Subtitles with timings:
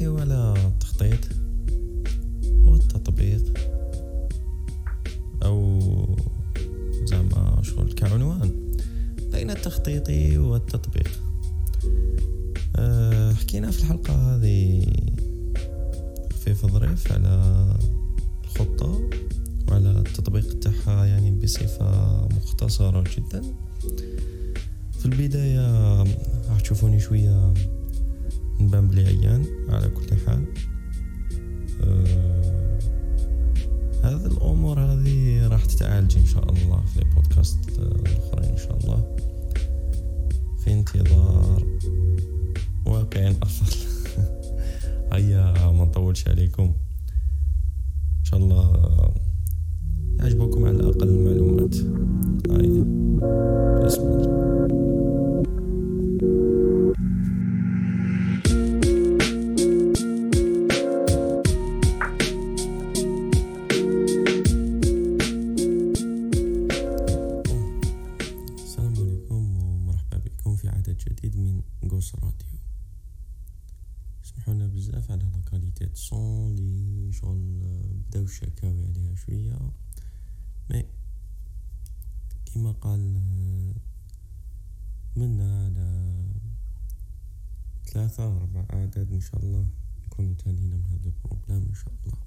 [0.00, 1.18] نحكيو على التخطيط
[2.64, 3.58] والتطبيق
[5.42, 5.80] أو
[7.04, 8.50] زعما شغل كعنوان
[9.32, 10.08] بين التخطيط
[10.38, 11.08] والتطبيق.
[12.76, 14.86] آه، حكينا في الحلقة هذه
[16.32, 17.66] خفيف ظريف على
[18.44, 19.10] الخطة
[19.68, 23.42] وعلى التطبيق تاعها يعني بصفة مختصرة جدا.
[24.98, 26.02] في البداية
[26.48, 27.54] راح تشوفوني شوية
[28.60, 30.44] نبان بلي عيان على كل حال.
[31.84, 32.78] آه
[34.04, 39.16] هذه الأمور هذه راح تتعالج إن شاء الله في البودكاست الآخرين إن شاء الله.
[40.58, 41.66] في انتظار
[42.86, 43.76] واقع أفضل.
[45.12, 46.62] هيا ما نطولش عليكم.
[48.18, 49.09] إن شاء الله
[85.20, 85.86] منا على
[87.86, 89.66] ثلاثة أربع أعداد إن شاء الله.
[90.06, 92.18] نكونوا تانينا من هذا البروبلام إن شاء الله.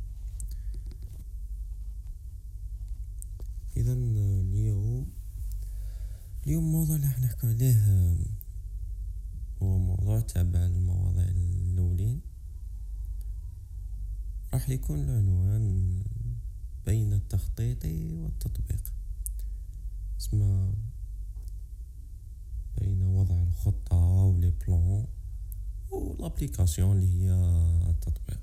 [3.78, 5.08] إذا اليوم
[6.46, 8.16] اليوم الموضوع اللي راح نحكي عليه
[9.62, 12.22] هو موضوع تابع المواضيع الأولين.
[14.54, 16.04] راح يكون العنوان
[16.86, 18.94] بين التخطيط والتطبيق.
[20.20, 20.74] اسمه
[22.84, 25.08] بين وضع الخطة و les plans
[25.92, 27.32] و l'application اللي هي
[27.90, 28.40] التطبيق.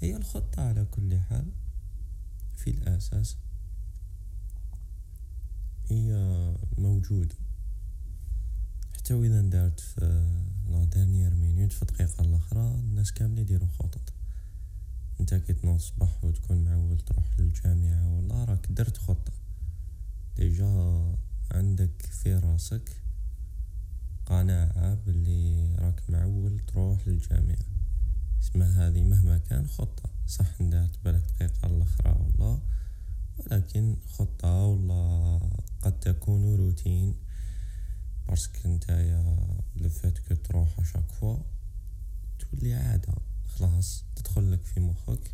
[0.00, 1.52] هي الخطة على كل حال
[2.56, 3.36] في الأساس
[5.90, 6.14] هي
[6.78, 7.34] موجودة.
[8.96, 10.00] حتى وإذا دارت في
[10.68, 14.12] la dernière minute في الدقيقة الأخرى الناس كاملين يديروا خطط.
[15.20, 19.32] أنت كي تنوض الصباح وتكون معول تروح للجامعة ولا راك درت خطة.
[20.36, 21.16] déjà
[21.50, 23.02] عندك في راسك
[24.26, 27.66] قناعة باللي راك معول تروح للجامعة.
[28.42, 30.10] اسمها هذه مهما كان خطة.
[30.26, 32.58] صح ندارت بالك دقيقة الأخرى ولا
[33.38, 35.40] ولكن خطة ولا
[35.82, 37.14] قد تكون روتين.
[38.28, 41.36] parce que نتايا la fac كو تروح à chaque fois
[42.38, 43.14] تولي عادة.
[43.48, 45.30] خلاص تدخل لك في مخك.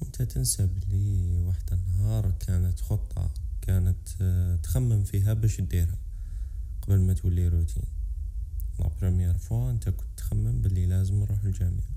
[0.00, 3.30] وأنت تنسى بلي واحد النهار كانت خطة.
[3.66, 5.98] كانت آه، تخمم فيها باش ديرها
[6.82, 7.84] قبل ما تولي روتين.
[8.78, 11.96] لا بروميير فوا أنت كنت تخمم بلي لازم نروح الجامعة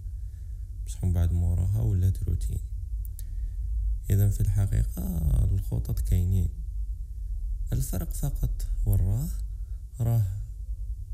[0.86, 2.60] بصح من بعد موراها ولات روتين.
[4.10, 5.04] إذا في الحقيقة
[5.52, 6.50] الخطط كاينين.
[7.74, 9.28] الفرق فقط وراه
[10.00, 10.28] راه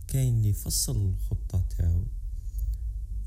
[0.08, 2.04] كاين اللي يفصل الخطة تاعو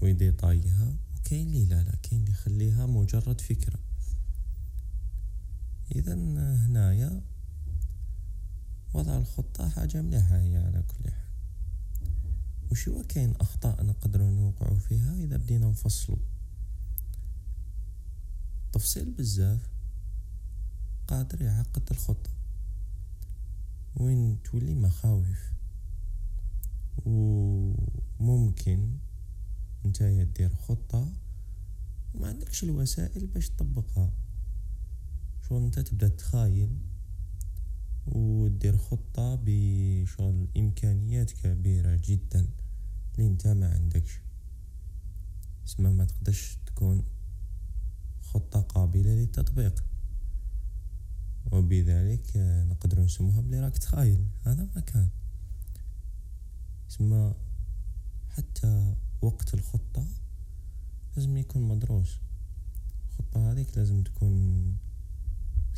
[0.00, 3.78] ويديطايها وكاين اللي لا لا كاين اللي يخليها مجرد فكرة.
[5.94, 6.14] اذا
[6.66, 7.22] هنايا
[8.94, 11.28] وضع الخطة حاجة مليحة هي على كل حال.
[12.70, 16.18] وش هو كاين أخطاء نقدروا نوقعوا فيها إذا بدينا نفصلوا؟
[18.72, 19.70] تفصيل بزاف
[21.08, 22.30] قادر يعقد الخطة.
[23.96, 25.52] وين تولي مخاوف؟
[27.06, 28.98] وممكن
[29.86, 31.12] نتايا دير خطة
[32.14, 34.12] وما عندكش الوسائل باش تطبقها.
[35.48, 36.78] شغل انت تبدأ تخايل
[38.06, 42.48] ودير خطة بشغل إمكانيات كبيرة جدا
[43.14, 44.20] اللي انت ما عندكش.
[45.66, 47.04] اسمها ما تقدرش تكون
[48.20, 49.84] خطة قابلة للتطبيق.
[51.52, 52.36] وبذلك
[52.70, 55.08] نقدر نسموها بلي راك تخايل هذا ما كان.
[56.90, 57.34] اسمها
[58.28, 60.06] حتى وقت الخطة
[61.16, 62.18] لازم يكون مدروس.
[63.08, 64.76] الخطة هذيك لازم تكون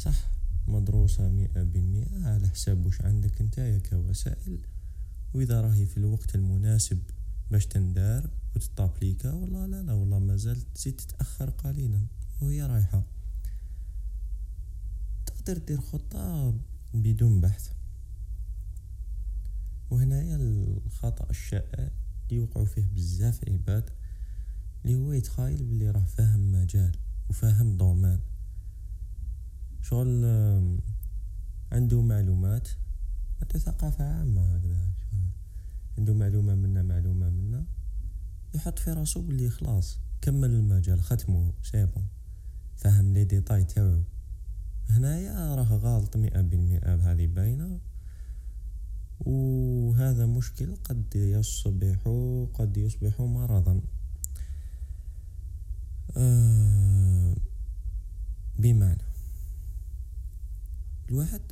[0.01, 0.31] صح.
[0.69, 4.59] مدروسة مئة بالمئة على حساب وش عندك نتايا كوسائل.
[5.35, 6.99] وإذا راهي في الوقت المناسب
[7.51, 12.07] باش تندار وتطابليكا والله لا لا والله ما زالت تزيد تتأخر قليلا
[12.41, 13.03] وهي رايحة.
[15.27, 16.55] تقدر دير خطة
[16.95, 17.71] بدون بحث.
[19.91, 23.91] وهنايا الخطأ الشائع اللي يوقعوا فيه بزاف عباد
[24.85, 26.93] اللي هو يتخايل بلي راه فاهم مجال
[27.31, 28.21] وفاهم دومان
[29.91, 30.25] شغل
[31.73, 32.69] عنده معلومات.
[33.43, 34.89] عنده ثقافة عامة هكذا
[35.99, 37.65] عنده معلومة منا معلومة منا.
[38.55, 42.07] يحط في راسو بلي خلاص كمل المجال ختمه سيبون
[42.77, 44.03] فهم لي ديتاي تاعو
[44.89, 47.81] هنايا راه غالط مئة بالمئة بهذه باينة
[49.21, 51.99] وهذا مشكل قد يصبح
[52.55, 53.81] قد يصبح مرضا.
[56.17, 57.35] آه
[58.59, 59.10] بمعنى
[61.11, 61.43] الواحد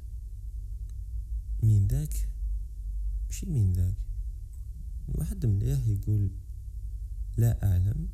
[1.62, 2.28] من ذاك
[3.26, 3.96] ماشي من ذاك
[5.08, 6.30] الواحد مليح يقول
[7.36, 8.08] لا أعلم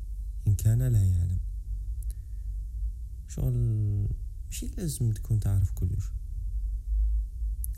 [0.47, 1.39] إن كان لا يعلم.
[3.27, 3.53] شغل
[4.45, 6.11] ماشي لازم تكون تعرف كلش.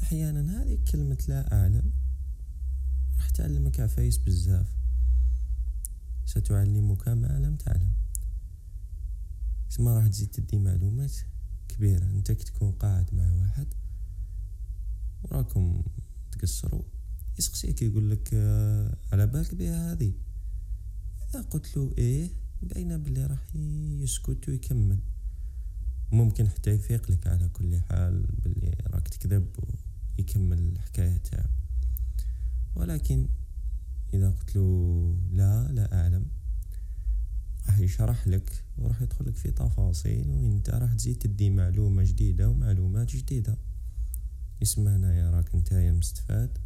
[0.04, 1.92] أحيانا هذه كلمة لا أعلم
[3.18, 4.76] راح تعلمك عفايس بزاف.
[6.26, 7.92] ستعلمك ما لم تعلم.
[9.80, 11.12] ما راح تزيد تدي معلومات.
[11.78, 12.04] كبيرة.
[12.04, 13.68] انت تكون قاعد مع واحد
[15.24, 15.84] وراكم
[16.32, 16.84] تقصروا.
[17.40, 20.14] يسقسيك يقول لك آه، على بالك بها هذه.
[21.30, 22.30] إذا قلت له إيه
[22.62, 25.00] باينه بلي راح يسكت ويكمل.
[26.12, 29.48] ممكن حتى يفيق لك على كل حال بلي راك تكذب
[30.18, 31.50] ويكمل الحكاية تاعو
[32.76, 33.28] ولكن
[34.14, 36.26] إذا قلت له لا لا أعلم.
[37.68, 43.16] راح يشرح لك وراح يدخل لك في تفاصيل وانت راح تزيد تدي معلومة جديدة ومعلومات
[43.16, 43.58] جديدة.
[44.64, 46.58] اسمع هنايا راك نتايا مستفاد.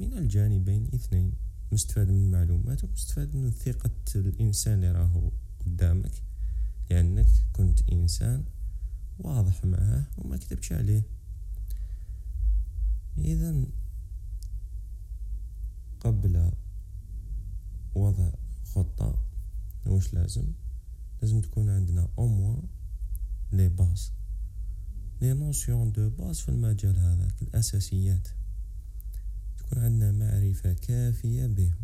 [0.00, 1.32] من الجانبين اثنين
[1.72, 5.30] مستفاد من المعلومات ومستفاد من ثقة الإنسان اللي راهو
[5.66, 6.22] قدامك.
[6.90, 8.44] لأنك كنت إنسان
[9.18, 11.02] واضح معه وما كذبش عليه.
[13.18, 13.62] إذا
[16.00, 16.50] قبل
[17.94, 18.30] وضع
[18.64, 19.25] خطة
[19.88, 20.44] وش لازم؟
[21.22, 22.62] لازم تكون عندنا أو
[23.52, 24.12] les bases
[25.20, 28.28] les notions de base في المجال هذاك الأساسيات.
[29.58, 31.74] تكون عندنا معرفة كافية بهم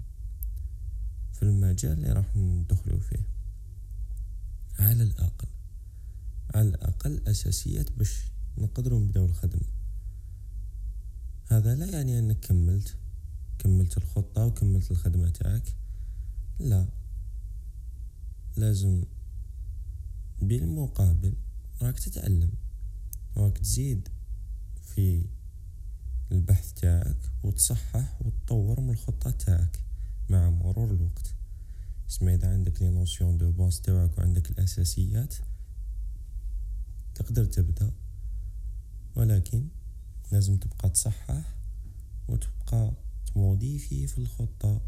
[1.32, 3.26] في المجال اللي راح ندخلو فيه.
[4.78, 5.48] على الأقل
[6.54, 8.24] على الأقل أساسيات باش
[8.58, 9.68] نقدروا نبداو الخدمة.
[11.46, 12.96] هذا لا يعني أنك كملت
[13.58, 15.74] كملت الخطة وكملت الخدمة تاعك.
[16.58, 16.86] لا.
[18.56, 19.04] لازم
[20.42, 21.34] بالمقابل
[21.82, 22.52] راك تتعلم
[23.36, 24.08] راك تزيد
[24.82, 25.26] في
[26.32, 29.80] البحث تاعك وتصحح وتطور من الخطة تاعك
[30.30, 31.34] مع مرور الوقت.
[32.10, 35.34] اسمع إذا عندك les notions de base تاعك وعندك الأساسيات
[37.14, 37.92] تقدر تبدأ
[39.16, 39.68] ولكن
[40.32, 41.54] لازم تبقى تصحح
[42.28, 42.92] وتبقى
[43.26, 44.80] ت modifier في الخطة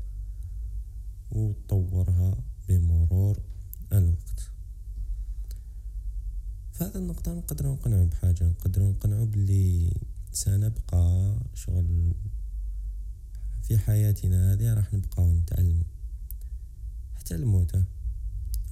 [1.31, 2.37] وتطورها
[2.69, 3.39] بمرور
[3.93, 4.51] الوقت
[6.95, 9.93] هذه النقطة نقدر نقنعو بحاجة نقدر نقنعو بلي
[10.33, 12.15] سنبقى شغل
[13.63, 15.85] في حياتنا هذه راح نبقى نتعلم
[17.15, 17.77] حتى الموت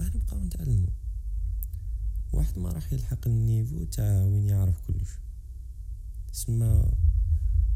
[0.01, 0.87] راح نبقى نتعلم
[2.33, 5.11] واحد ما راح يلحق ال niveau تاع وين يعرف كلش.
[6.33, 6.85] تسمى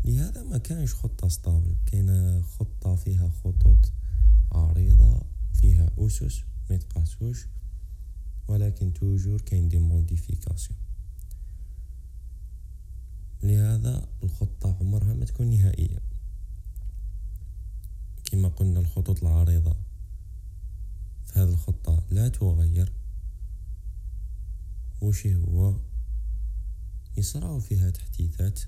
[0.05, 3.93] لهذا ما كانش خطة stable كاينة خطة فيها خطوط
[4.53, 5.23] عريضة
[5.53, 7.47] فيها أسس ما يتقاسوش.
[8.49, 10.79] ولكن toujours كاين des modifications
[13.43, 15.99] لهذا الخطة عمرها ما تكون نهائية.
[18.25, 19.77] كما قلنا الخطوط العريضة.
[21.27, 22.93] في هذه الخطة لا تغير.
[25.01, 25.81] وش هو؟
[27.17, 28.61] يصرع فيها تحديثات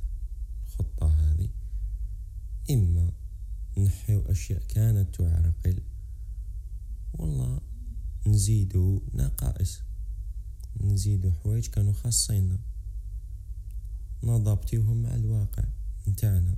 [0.67, 1.49] الخطة هذه.
[2.71, 3.13] إما
[3.79, 5.83] نحيو أشياء كانت تعرقل.
[7.15, 7.61] والله
[8.29, 9.79] نزيدو نقائص
[10.81, 12.59] نزيدو حوايج كانوا خاصيننا
[14.23, 15.65] نضبطيوهم مع الواقع
[16.09, 16.57] نتاعنا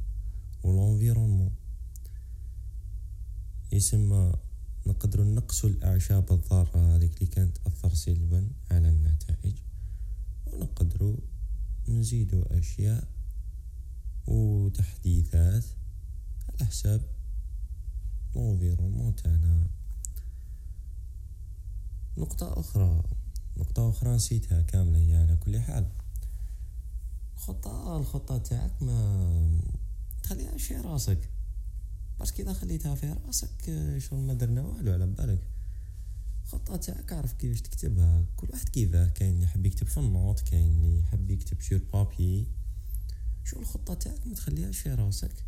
[0.63, 1.51] ولونفيرونمون
[3.73, 4.33] يسمى
[4.87, 9.55] نقدروا نقصوا الأعشاب الضارة هذيك اللي كانت تأثر سلبا على النتائج.
[10.47, 11.17] ونقدروا
[11.89, 13.09] نزيدوا أشياء
[14.27, 15.65] وتحديثات
[16.49, 17.01] على حساب
[18.35, 19.67] لونفيرونمون تاعنا.
[22.21, 23.03] نقطة أخرى.
[23.57, 25.89] نقطة أخرى نسيتها كاملة هي على كل حال.
[27.37, 29.61] الخطة الخطة تاعك ما
[30.23, 31.31] تخليها في راسك.
[32.19, 33.51] parce que إذا خليتها في راسك
[33.99, 35.43] شغل ما درنا والو على بالك.
[36.45, 38.25] الخطة تاعك عارف كيفاش تكتبها.
[38.37, 39.09] كل واحد كيفاه.
[39.09, 42.47] كاين اللي يحب يكتب في ال note كاين اللي يحب يكتب sur papier
[43.45, 45.45] شو الخطة تاعك ما تخليهاش في راسك.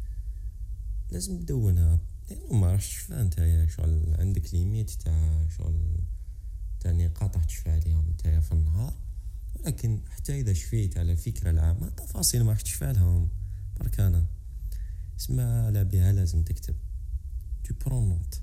[1.10, 1.98] لازم تدونها.
[2.30, 5.98] لأنه ما راحش تشفى نتايا شغل عندك limite تاع شغل
[6.82, 8.94] تاع نقاط راح تشفى عليهم نتايا في النهار.
[9.56, 13.28] ولكن حتى إذا شفيت على الفكرة العامة التفاصيل ما راح تشفى لهم.
[13.80, 14.26] برك أنا
[15.20, 16.74] اسمع على بها لازم تكتب؟
[17.64, 18.40] tu prends note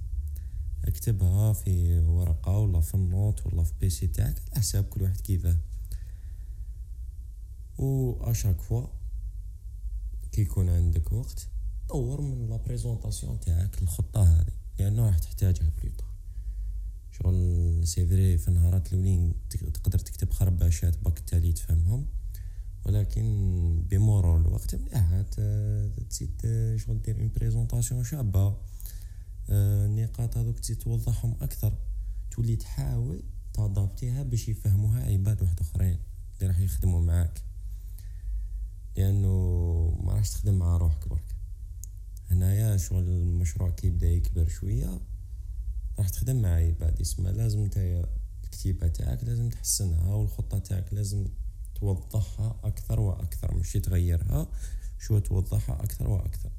[0.85, 5.21] اكتبها في ورقة ولا في ال note ولا في PC تاعك على حساب كل واحد
[5.21, 5.57] كيفاه
[7.77, 8.87] و à chaque fois
[10.31, 11.47] كي يكون عندك وقت
[11.89, 16.08] طور من la présentation تاعك الخطة هذه لأنه راح تحتاجها plus tard
[17.23, 22.07] شغل c'est vrai في النهارات الأولين تقدر تكتب خرباشات باك التالي تفهمهم.
[22.85, 25.21] ولكن بمرور الوقت مليح
[26.09, 26.41] تزيد
[26.75, 28.57] شغل دير une présentation شابة.
[29.49, 31.73] النقاط هذوك تزيد توضحهم أكثر.
[32.31, 33.23] تولي تحاول
[33.53, 35.99] ت adapter ها باش يفهموها عباد واحد أخرين
[36.35, 37.41] اللي راح يخدموا معاك.
[38.97, 39.29] لأنه
[40.03, 41.35] ما راح تخدم مع روحك برك.
[42.29, 44.99] هنايا شغل المشروع كي يبدا يكبر شوية.
[45.99, 48.05] راح تخدم مع عباد يسمى لازم نتايا
[48.43, 51.27] الكتيبة تاعك لازم تحسنها والخطة تاعك لازم
[51.75, 54.47] توضحها أكثر وأكثر مش تغيرها
[54.99, 56.51] شو توضحها أكثر وأكثر.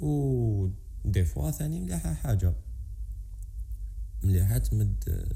[0.00, 0.68] و
[1.04, 2.54] دي فوا ثاني مليحة حاجة.
[4.24, 5.26] مليحة تمد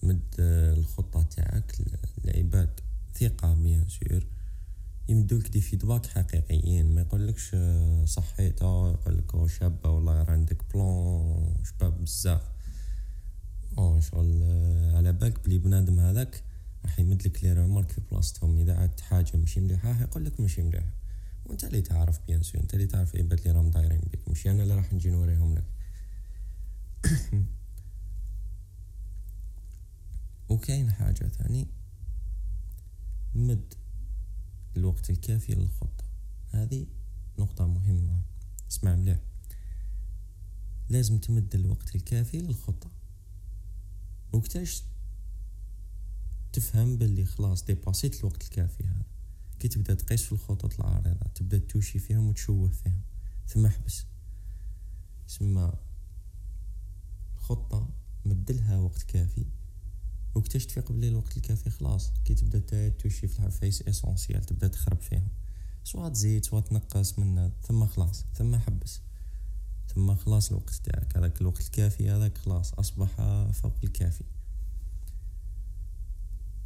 [0.00, 0.34] تمد
[0.78, 1.76] الخطة تاعك
[2.24, 2.80] لعباد
[3.14, 4.26] ثقة bien sûr.
[5.08, 6.94] يمدوك des feedbacks حقيقيين.
[6.94, 7.56] ما يقولكش
[8.04, 12.42] صحيته يقولك شابة والله غير عندك plan شباب بزاف.
[13.78, 14.42] أو شغل
[14.94, 16.44] على بالك بلي بنادم هذاك
[16.84, 18.58] راح يمد لك les remarques في بلاصتهم.
[18.58, 21.02] إذا عاد حاجة ماشي مليحة يقول لك ماشي مليحه
[21.46, 24.62] وأنت اللي تعرف bien sûr أنت اللي تعرف العباد اللي راهم دايرين بك ماشي أنا
[24.62, 25.64] اللي راح نجي نوريهم لك.
[30.48, 31.68] وكاين حاجة ثاني.
[33.34, 33.74] مد.
[34.76, 36.04] الوقت الكافي للخطة
[36.50, 36.86] هذه
[37.38, 38.22] نقطة مهمة.
[38.70, 39.18] اسمع مليح.
[40.88, 42.90] لازم تمد الوقت الكافي للخطة.
[44.32, 44.82] وقتاش
[46.52, 49.06] تفهم باللي خلاص dépasser ت الوقت الكافي هذا.
[49.58, 53.00] كي تبدا تقيس في الخطط العريضة تبدا توشي فيهم وتشوه فيهم.
[53.46, 54.04] ثم احبس.
[55.28, 55.68] ثم
[57.34, 57.88] الخطة
[58.24, 59.46] مدلها وقت كافي.
[60.34, 62.12] وقتاش تفيق بلي الوقت الكافي خلاص.
[62.24, 65.28] كي تبدا توشي في العفايس اسونسيال تبدا تخرب فيهم.
[65.84, 69.00] سواء تزيد سواء تنقص منها ثم خلاص ثم حبس.
[69.94, 71.16] ثم خلاص الوقت تاعك.
[71.16, 72.74] هذاك الوقت الكافي هذاك خلاص.
[72.74, 73.16] أصبح
[73.52, 74.24] فوق الكافي.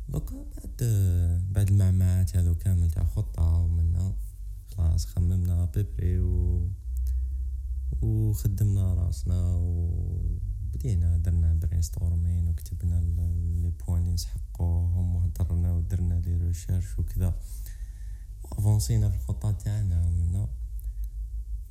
[0.08, 0.76] دوكا بعد
[1.50, 4.14] بعد المعمعات هذو كامل تاع خطة ومنا
[4.76, 6.68] خلاص خممنا à peu près و
[8.02, 10.38] وخدمنا راسنا و
[10.76, 17.34] بدينا درنا brainstorming وكتبنا les points اللي نسحقوهم وهدرنا ودرنا les recherches وكذا.
[18.44, 20.48] و avancer ينا في الخطة تاعنا منا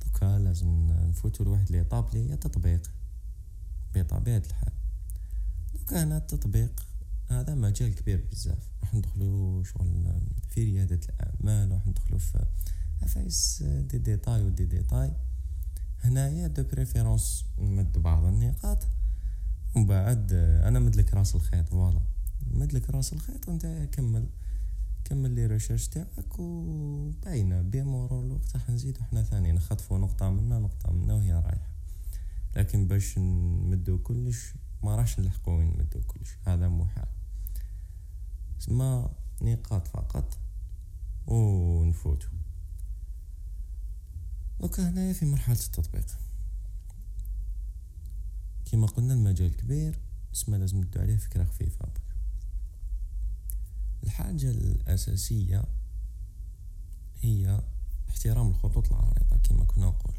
[0.04, 1.78] دوكا لازم نفوتو لواحد لي
[2.14, 2.90] هي تطبيق.
[3.94, 4.72] بطبيعة الحال.
[5.74, 6.86] دوكا هنا التطبيق
[7.28, 8.68] هذا مجال كبير بزاف.
[8.82, 12.44] راح ندخلو شغل في ريادة الأعمال راح ندخلو في
[13.02, 15.12] عفايس دي ديتاي ودي ديتاي.
[16.04, 18.86] هنايا de préférence نمد بعض النقاط
[19.74, 20.32] ومن بعد
[20.64, 22.00] أنا مدلك راس الخيط voilà.
[22.50, 24.26] مدلك راس الخيط وأنت كمل
[25.04, 27.62] كمل les recherches تاعك وباينة.
[27.62, 29.52] بمرور الوقت راح نزيدو حنا ثاني.
[29.52, 31.70] نخطفو نقطة منا نقطة منا وهي رايحة.
[32.56, 36.36] لكن باش نمدو كلش ما راحش نلحقو وين نمدو كلش.
[36.46, 37.08] هذا محال
[38.58, 39.10] سما
[39.42, 40.38] نقاط فقط
[41.26, 42.28] ونفوتو.
[44.60, 46.06] دوكا هنايا في مرحلة التطبيق.
[48.64, 49.98] كما قلنا المجال كبير
[50.34, 51.88] اسمه لازم ندو عليه فكرة خفيفة.
[54.04, 55.64] الحاجة الأساسية
[57.20, 57.62] هي
[58.08, 60.14] احترام الخطوط العريضة كما كنا نقول.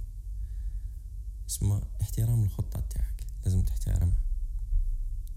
[1.50, 4.18] اسمه احترام الخطة تاعك لازم تحترمها.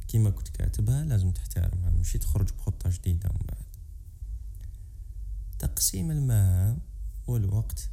[0.09, 3.64] كيما كنت كاتبها لازم تحترمها مشي تخرج بخطة جديدة من بعد.
[5.59, 6.78] تقسيم المهام
[7.26, 7.90] والوقت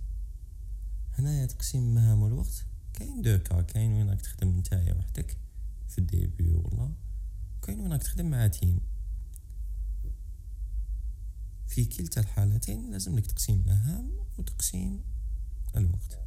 [1.19, 2.65] هنايا تقسيم المهام والوقت.
[2.93, 5.37] كاين deux cas كاين وين راك تخدم نتايا وحدك
[5.87, 6.93] في ال début والله
[7.61, 8.79] كاين وين راك تخدم مع team.
[11.67, 15.01] في كلتا الحالتين لازم لك تقسيم مهام وتقسيم
[15.75, 16.19] الوقت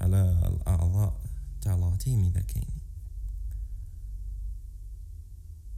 [0.00, 1.20] على الأعضاء
[1.60, 2.80] تاع لا تيم إذا كاين.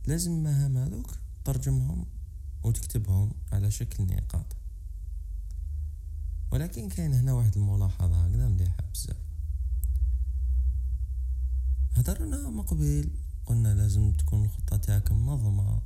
[0.06, 2.06] لازم المهام هذوك ترجمهم
[2.64, 4.57] وتكتبهم على شكل نقاط.
[6.50, 9.16] ولكن كاين هنا واحد الملاحظة هكذا مليحة بزاف.
[11.92, 13.10] هدرنا مقبل
[13.46, 15.80] قلنا لازم تكون الخطة تاعك منظمة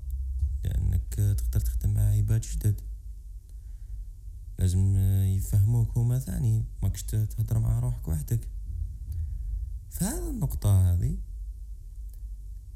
[0.65, 2.81] لأنك تقدر تخدم مع عباد جدد.
[4.59, 4.97] لازم
[5.37, 8.49] يفهموك هما ثاني ماكش تهدر مع روحك وحدك.
[9.91, 11.17] فهذا النقطة هذه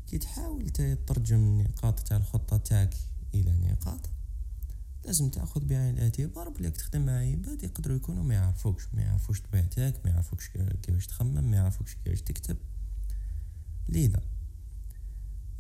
[0.07, 2.95] كي تحاول تترجم النقاط تاع الخطة تاعك
[3.35, 4.16] إلى نقاط
[5.07, 10.01] لازم تأخذ بعين الاعتبار بلي تخدم مع عباد يقدروا يكونوا ما يعرفوكش ما يعرفوش طبيعتك
[10.05, 10.49] ما يعرفوكش
[10.83, 12.57] كيفاش تخمم ما يعرفوكش كيفاش تكتب.
[13.89, 14.21] لذا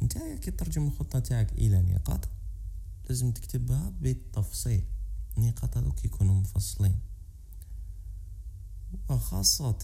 [0.02, 2.28] نتايا كي ترجم الخطة تاعك إلى نقاط
[3.08, 4.84] لازم تكتبها بالتفصيل.
[5.38, 6.98] النقاط هذوك يكونوا مفصلين.
[9.10, 9.78] وخاصة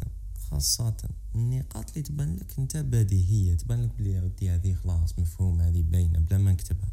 [0.51, 0.97] خاصة
[1.35, 6.39] النقاط اللي تبان لك أنت بديهية تبان لك بلي هذه خلاص مفهوم هذه باينة بلا
[6.39, 6.89] ما نكتبها.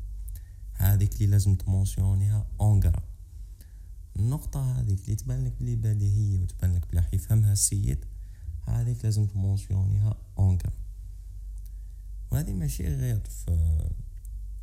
[0.79, 3.03] هذيك اللي لازم تمونسيونيها أونغرا.
[4.15, 8.05] النقطة هذيك اللي تبان لك بلي بديهية وتبان لك بلي حيفهمها السيد
[8.67, 10.73] هذيك لازم تمونسيونيها أونغرا.
[12.31, 13.89] وهذه ماشي غير في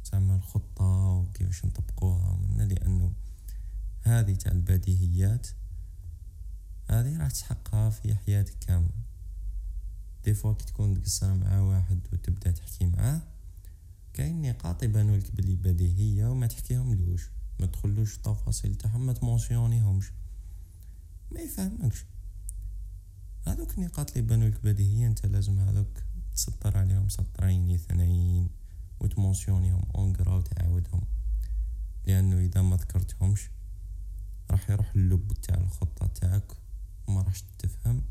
[0.05, 3.13] زعما الخطة وكيفاش نطبقوها لأنه
[4.03, 5.47] هذه تاع البديهيات
[6.91, 9.07] هذه راح تحققها في حياتك كاملة.
[10.25, 13.36] دي فوا كي تكون تقصر مع واحد وتبدأ تحكي معاه
[14.17, 17.31] كاين نقاط يبانو لك بلي بديهيه وما تحكيهم لوش
[17.61, 20.13] ما تدخلوش التفاصيل تاعهم ما تمونسيونيهمش.
[21.33, 22.05] ما يفهمكش.
[23.47, 26.03] هذوك النقاط اللي يبانو لك بديهيه انت لازم هذوك
[26.35, 28.49] تسطر عليهم سطرين اثنين
[29.01, 31.03] وتمونسيونيهم اونغرا وتعاودهم
[32.07, 33.51] لأنه إذا ما ذكرتهمش
[34.51, 36.53] راح يروح اللب تاع الخطة تاعك
[37.09, 38.03] وما راحش تفهم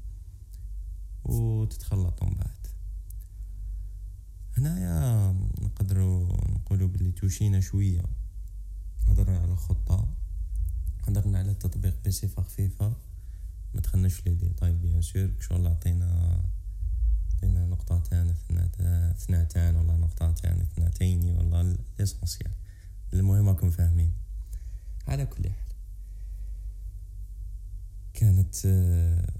[1.24, 2.65] وتتخلطوا من بعد.
[4.58, 5.32] هنايا
[5.62, 8.02] نقدروا نقولوا باللي توشينا شوية.
[9.08, 10.08] هضرنا على خطه
[11.08, 12.88] هضرنا على التطبيق بصفه خفيفه
[13.74, 15.32] ما دخلناش في les détails bien sûr.
[15.40, 16.42] شغل عطينا
[17.36, 18.36] عطينا نقطتان
[19.12, 22.52] اثنتان ولا نقطتان اثنتين ولا l'essentiel
[23.14, 24.12] المهم راكم فاهمين.
[25.08, 25.66] على كل حال.
[28.14, 29.34] كانت آه،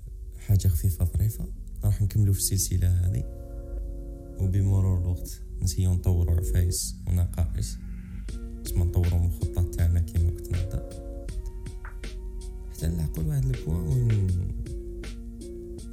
[0.48, 1.48] حاجة خفيفة ظريفة.
[1.84, 3.45] راح نكملو في السلسلة هذه.
[4.40, 7.78] وبمرور الوقت ن essayer و نطورو عفايس ونقائص
[8.64, 10.90] تسمى نطورو من الخطة تاعنا كيما كنت نبدأ.
[12.72, 14.28] حتى نلحقو لواحد ال point وين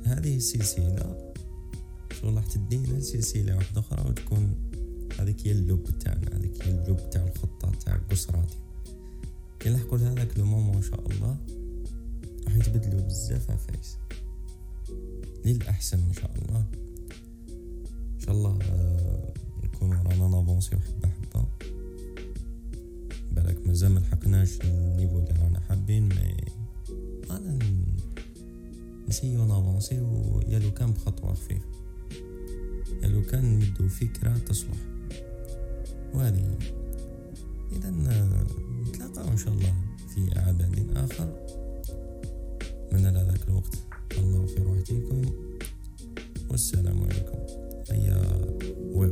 [0.06, 1.32] هذه السلسلة
[2.20, 4.54] شغل راح تدينا سلسلة واحدة أخرى وتكون
[5.18, 8.56] هذيك هي ال loop تاعنا هذيك هي ال loop تاع الخطة تاع القصراتي.
[9.60, 11.36] كي نلحقو لهذاك le moment إن شاء الله
[12.44, 13.96] راح يتبدلوا بزاف عفايس.
[15.44, 16.66] للأحسن إن شاء الله.
[18.22, 18.58] إن شاء الله
[19.64, 21.44] نكونوا رانا ن avancer و حبة حبة
[23.32, 26.34] بالك مازال ملحقناش ال niveau اللي رانا حابين mais
[27.30, 27.58] رانا
[29.08, 31.66] نسيو نافونسيو يا لو كان بخطوة خفيفة.
[33.02, 34.78] يا لو كان نمدو فكرة تصلح.
[36.14, 36.58] وهذه.
[37.72, 38.46] إذا آه،
[38.88, 39.74] نتلاقاو إن شاء الله
[40.14, 41.28] في أعداد آخر.
[42.92, 43.78] من ذاك الوقت
[44.18, 45.22] الله في روحتكم
[46.50, 47.71] والسلام عليكم.
[47.90, 48.14] Mais euh,
[48.92, 49.08] ouais.